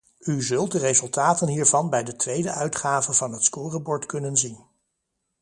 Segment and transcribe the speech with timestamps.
[0.19, 4.63] U zult de resultaten hiervan bij de tweede uitgave van het scorebord kunnen zien.